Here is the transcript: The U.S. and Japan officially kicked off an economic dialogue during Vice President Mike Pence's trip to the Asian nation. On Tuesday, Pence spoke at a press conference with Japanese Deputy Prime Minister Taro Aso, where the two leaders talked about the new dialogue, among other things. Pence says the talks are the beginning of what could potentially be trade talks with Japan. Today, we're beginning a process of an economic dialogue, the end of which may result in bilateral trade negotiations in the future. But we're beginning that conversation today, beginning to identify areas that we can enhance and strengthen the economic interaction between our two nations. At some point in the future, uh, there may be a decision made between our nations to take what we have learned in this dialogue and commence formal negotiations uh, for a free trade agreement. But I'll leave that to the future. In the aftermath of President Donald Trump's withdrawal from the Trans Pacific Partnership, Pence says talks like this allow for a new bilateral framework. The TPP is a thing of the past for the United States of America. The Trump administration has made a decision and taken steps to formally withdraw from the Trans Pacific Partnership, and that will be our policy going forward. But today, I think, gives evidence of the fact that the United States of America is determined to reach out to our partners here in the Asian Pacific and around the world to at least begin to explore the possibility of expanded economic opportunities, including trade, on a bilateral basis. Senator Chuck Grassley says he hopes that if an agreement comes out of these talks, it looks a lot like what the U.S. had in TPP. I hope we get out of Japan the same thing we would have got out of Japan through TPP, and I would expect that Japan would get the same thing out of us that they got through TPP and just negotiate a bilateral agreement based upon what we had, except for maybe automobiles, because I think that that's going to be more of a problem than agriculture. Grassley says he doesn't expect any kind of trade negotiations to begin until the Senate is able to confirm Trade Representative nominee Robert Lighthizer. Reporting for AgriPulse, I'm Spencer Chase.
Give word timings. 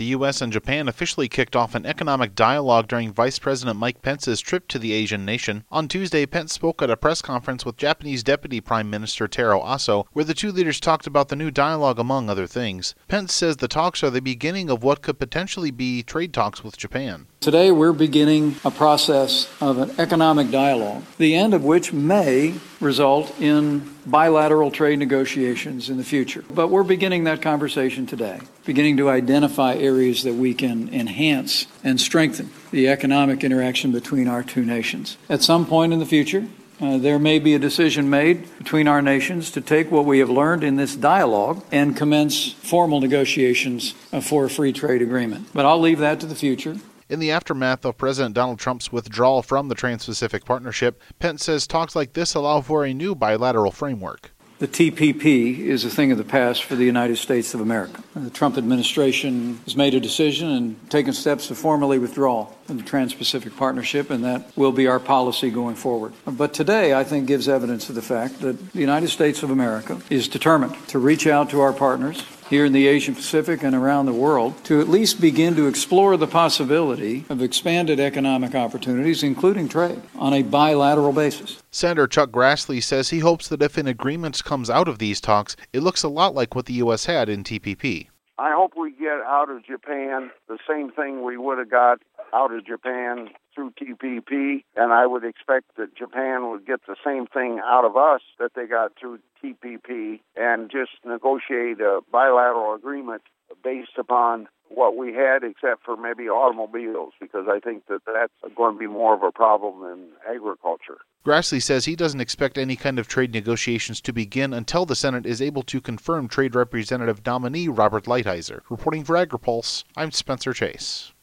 The 0.00 0.16
U.S. 0.16 0.40
and 0.40 0.50
Japan 0.50 0.88
officially 0.88 1.28
kicked 1.28 1.54
off 1.54 1.74
an 1.74 1.84
economic 1.84 2.34
dialogue 2.34 2.88
during 2.88 3.12
Vice 3.12 3.38
President 3.38 3.78
Mike 3.78 4.00
Pence's 4.00 4.40
trip 4.40 4.66
to 4.68 4.78
the 4.78 4.94
Asian 4.94 5.26
nation. 5.26 5.64
On 5.70 5.88
Tuesday, 5.88 6.24
Pence 6.24 6.54
spoke 6.54 6.80
at 6.80 6.88
a 6.88 6.96
press 6.96 7.20
conference 7.20 7.66
with 7.66 7.76
Japanese 7.76 8.22
Deputy 8.22 8.62
Prime 8.62 8.88
Minister 8.88 9.28
Taro 9.28 9.60
Aso, 9.60 10.06
where 10.14 10.24
the 10.24 10.32
two 10.32 10.52
leaders 10.52 10.80
talked 10.80 11.06
about 11.06 11.28
the 11.28 11.36
new 11.36 11.50
dialogue, 11.50 11.98
among 11.98 12.30
other 12.30 12.46
things. 12.46 12.94
Pence 13.08 13.34
says 13.34 13.58
the 13.58 13.68
talks 13.68 14.02
are 14.02 14.08
the 14.08 14.22
beginning 14.22 14.70
of 14.70 14.82
what 14.82 15.02
could 15.02 15.18
potentially 15.18 15.70
be 15.70 16.02
trade 16.02 16.32
talks 16.32 16.64
with 16.64 16.78
Japan. 16.78 17.26
Today, 17.40 17.70
we're 17.70 17.92
beginning 17.92 18.56
a 18.64 18.70
process 18.70 19.50
of 19.60 19.78
an 19.78 19.90
economic 19.98 20.50
dialogue, 20.50 21.04
the 21.18 21.34
end 21.34 21.52
of 21.52 21.62
which 21.62 21.92
may 21.92 22.54
result 22.80 23.38
in 23.40 23.80
bilateral 24.06 24.70
trade 24.70 24.98
negotiations 24.98 25.90
in 25.90 25.96
the 25.96 26.04
future. 26.04 26.44
But 26.52 26.68
we're 26.68 26.82
beginning 26.82 27.24
that 27.24 27.42
conversation 27.42 28.06
today, 28.06 28.40
beginning 28.64 28.96
to 28.98 29.08
identify 29.08 29.74
areas 29.90 30.22
that 30.22 30.34
we 30.34 30.54
can 30.54 30.88
enhance 30.94 31.66
and 31.82 32.00
strengthen 32.00 32.50
the 32.70 32.88
economic 32.88 33.42
interaction 33.42 33.92
between 33.92 34.28
our 34.28 34.42
two 34.42 34.64
nations. 34.64 35.16
At 35.28 35.42
some 35.42 35.66
point 35.66 35.92
in 35.92 35.98
the 35.98 36.06
future, 36.06 36.46
uh, 36.80 36.96
there 36.96 37.18
may 37.18 37.38
be 37.38 37.54
a 37.54 37.58
decision 37.58 38.08
made 38.08 38.36
between 38.58 38.88
our 38.88 39.02
nations 39.02 39.50
to 39.50 39.60
take 39.60 39.90
what 39.90 40.06
we 40.06 40.18
have 40.20 40.30
learned 40.30 40.64
in 40.64 40.76
this 40.76 40.96
dialogue 40.96 41.62
and 41.70 41.96
commence 41.96 42.52
formal 42.52 43.00
negotiations 43.00 43.94
uh, 44.12 44.20
for 44.20 44.46
a 44.46 44.50
free 44.50 44.72
trade 44.72 45.02
agreement. 45.02 45.48
But 45.52 45.66
I'll 45.66 45.80
leave 45.80 45.98
that 45.98 46.20
to 46.20 46.26
the 46.26 46.34
future. 46.34 46.76
In 47.10 47.18
the 47.18 47.32
aftermath 47.32 47.84
of 47.84 47.98
President 47.98 48.34
Donald 48.34 48.60
Trump's 48.60 48.92
withdrawal 48.92 49.42
from 49.42 49.68
the 49.68 49.74
Trans 49.74 50.06
Pacific 50.06 50.44
Partnership, 50.44 51.02
Pence 51.18 51.44
says 51.44 51.66
talks 51.66 51.96
like 51.96 52.12
this 52.12 52.34
allow 52.34 52.60
for 52.60 52.84
a 52.84 52.94
new 52.94 53.14
bilateral 53.14 53.72
framework. 53.72 54.30
The 54.60 54.68
TPP 54.68 55.60
is 55.60 55.86
a 55.86 55.88
thing 55.88 56.12
of 56.12 56.18
the 56.18 56.24
past 56.24 56.64
for 56.64 56.74
the 56.74 56.84
United 56.84 57.16
States 57.16 57.54
of 57.54 57.62
America. 57.62 58.02
The 58.14 58.28
Trump 58.28 58.58
administration 58.58 59.58
has 59.64 59.74
made 59.74 59.94
a 59.94 60.00
decision 60.00 60.50
and 60.50 60.90
taken 60.90 61.14
steps 61.14 61.46
to 61.46 61.54
formally 61.54 61.98
withdraw 61.98 62.44
from 62.66 62.76
the 62.76 62.82
Trans 62.82 63.14
Pacific 63.14 63.56
Partnership, 63.56 64.10
and 64.10 64.22
that 64.22 64.54
will 64.58 64.72
be 64.72 64.86
our 64.86 65.00
policy 65.00 65.48
going 65.48 65.76
forward. 65.76 66.12
But 66.26 66.52
today, 66.52 66.92
I 66.92 67.04
think, 67.04 67.26
gives 67.26 67.48
evidence 67.48 67.88
of 67.88 67.94
the 67.94 68.02
fact 68.02 68.40
that 68.40 68.72
the 68.72 68.80
United 68.80 69.08
States 69.08 69.42
of 69.42 69.48
America 69.48 69.98
is 70.10 70.28
determined 70.28 70.76
to 70.88 70.98
reach 70.98 71.26
out 71.26 71.48
to 71.50 71.60
our 71.60 71.72
partners 71.72 72.22
here 72.50 72.64
in 72.64 72.72
the 72.72 72.88
Asian 72.88 73.14
Pacific 73.14 73.62
and 73.62 73.76
around 73.76 74.06
the 74.06 74.12
world 74.12 74.62
to 74.64 74.80
at 74.80 74.88
least 74.88 75.20
begin 75.20 75.54
to 75.54 75.68
explore 75.68 76.16
the 76.16 76.26
possibility 76.26 77.24
of 77.30 77.40
expanded 77.40 78.00
economic 78.00 78.56
opportunities, 78.56 79.22
including 79.22 79.68
trade, 79.68 80.02
on 80.16 80.34
a 80.34 80.42
bilateral 80.42 81.12
basis. 81.12 81.62
Senator 81.70 82.08
Chuck 82.08 82.30
Grassley 82.30 82.82
says 82.82 83.10
he 83.10 83.20
hopes 83.20 83.48
that 83.48 83.62
if 83.62 83.78
an 83.78 83.86
agreement 83.86 84.42
comes 84.42 84.68
out 84.68 84.88
of 84.88 84.98
these 84.98 85.20
talks, 85.20 85.54
it 85.72 85.80
looks 85.80 86.02
a 86.02 86.08
lot 86.08 86.34
like 86.34 86.56
what 86.56 86.66
the 86.66 86.74
U.S. 86.74 87.06
had 87.06 87.28
in 87.28 87.44
TPP. 87.44 88.08
I 88.36 88.52
hope 88.52 88.72
we 88.76 88.90
get 88.90 89.20
out 89.26 89.48
of 89.48 89.64
Japan 89.64 90.30
the 90.48 90.58
same 90.68 90.90
thing 90.90 91.22
we 91.22 91.36
would 91.36 91.58
have 91.58 91.70
got 91.70 92.00
out 92.32 92.52
of 92.52 92.66
Japan 92.66 93.30
through 93.54 93.72
TPP, 93.72 94.64
and 94.76 94.92
I 94.92 95.06
would 95.06 95.24
expect 95.24 95.76
that 95.76 95.96
Japan 95.96 96.50
would 96.50 96.66
get 96.66 96.80
the 96.86 96.96
same 97.04 97.26
thing 97.26 97.60
out 97.64 97.84
of 97.84 97.96
us 97.96 98.20
that 98.38 98.52
they 98.54 98.66
got 98.66 98.92
through 98.98 99.18
TPP 99.42 100.20
and 100.36 100.70
just 100.70 100.92
negotiate 101.04 101.80
a 101.80 102.00
bilateral 102.10 102.74
agreement 102.74 103.22
based 103.62 103.98
upon 103.98 104.48
what 104.68 104.96
we 104.96 105.12
had, 105.12 105.42
except 105.42 105.84
for 105.84 105.96
maybe 105.96 106.28
automobiles, 106.28 107.12
because 107.20 107.46
I 107.48 107.58
think 107.58 107.86
that 107.88 108.02
that's 108.06 108.54
going 108.54 108.74
to 108.74 108.78
be 108.78 108.86
more 108.86 109.14
of 109.14 109.22
a 109.22 109.32
problem 109.32 109.82
than 109.82 110.08
agriculture. 110.32 110.98
Grassley 111.26 111.60
says 111.60 111.84
he 111.84 111.96
doesn't 111.96 112.20
expect 112.20 112.56
any 112.56 112.76
kind 112.76 112.98
of 112.98 113.08
trade 113.08 113.32
negotiations 113.32 114.00
to 114.02 114.12
begin 114.12 114.54
until 114.54 114.86
the 114.86 114.94
Senate 114.94 115.26
is 115.26 115.42
able 115.42 115.62
to 115.64 115.80
confirm 115.80 116.28
Trade 116.28 116.54
Representative 116.54 117.20
nominee 117.26 117.68
Robert 117.68 118.04
Lighthizer. 118.04 118.60
Reporting 118.70 119.04
for 119.04 119.16
AgriPulse, 119.16 119.84
I'm 119.96 120.12
Spencer 120.12 120.54
Chase. 120.54 121.12